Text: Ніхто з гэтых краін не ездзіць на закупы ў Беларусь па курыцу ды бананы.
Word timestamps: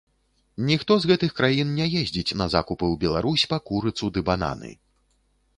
Ніхто 0.69 0.95
з 1.01 1.09
гэтых 1.11 1.35
краін 1.41 1.75
не 1.79 1.85
ездзіць 2.01 2.35
на 2.43 2.49
закупы 2.55 2.85
ў 2.93 3.05
Беларусь 3.05 3.47
па 3.53 3.57
курыцу 3.69 4.11
ды 4.17 4.25
бананы. 4.31 4.77